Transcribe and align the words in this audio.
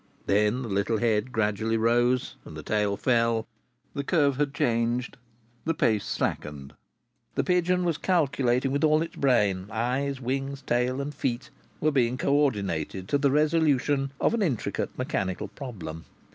Then 0.25 0.63
the 0.63 0.67
little 0.67 0.97
head 0.97 1.31
gradually 1.31 1.77
rose 1.77 2.35
and 2.43 2.57
the 2.57 2.63
tail 2.63 2.97
fell; 2.97 3.45
the 3.93 4.03
curve 4.03 4.37
had 4.37 4.51
changed, 4.51 5.15
the 5.63 5.75
pace 5.75 6.03
slackened; 6.05 6.73
the 7.35 7.43
pigeon 7.43 7.83
was 7.85 7.99
calculating 7.99 8.71
with 8.71 8.83
all 8.83 9.03
its 9.03 9.15
brain; 9.15 9.67
eyes, 9.69 10.19
wings, 10.19 10.63
tail 10.63 11.01
and 11.01 11.13
feet 11.13 11.51
were 11.79 11.91
being 11.91 12.17
co 12.17 12.33
ordinated 12.33 13.07
to 13.09 13.19
the 13.19 13.29
resolution 13.29 14.11
of 14.19 14.33
an 14.33 14.41
intricate 14.41 14.89
mechanical 14.97 15.49
problem. 15.49 16.05